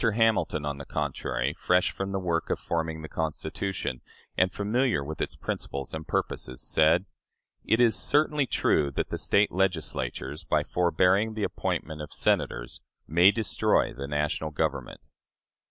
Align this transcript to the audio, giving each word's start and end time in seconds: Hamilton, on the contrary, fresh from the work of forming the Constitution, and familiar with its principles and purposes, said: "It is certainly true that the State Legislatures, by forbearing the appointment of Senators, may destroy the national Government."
Hamilton, 0.15 0.65
on 0.65 0.79
the 0.79 0.85
contrary, 0.87 1.53
fresh 1.53 1.91
from 1.91 2.11
the 2.11 2.17
work 2.19 2.49
of 2.49 2.57
forming 2.57 3.03
the 3.03 3.07
Constitution, 3.07 4.01
and 4.35 4.51
familiar 4.51 5.03
with 5.03 5.21
its 5.21 5.35
principles 5.35 5.93
and 5.93 6.07
purposes, 6.07 6.59
said: 6.59 7.05
"It 7.63 7.79
is 7.79 7.95
certainly 7.95 8.47
true 8.47 8.89
that 8.89 9.09
the 9.11 9.19
State 9.19 9.51
Legislatures, 9.51 10.43
by 10.43 10.63
forbearing 10.63 11.35
the 11.35 11.43
appointment 11.43 12.01
of 12.01 12.13
Senators, 12.15 12.81
may 13.07 13.29
destroy 13.29 13.93
the 13.93 14.07
national 14.07 14.49
Government." 14.49 15.01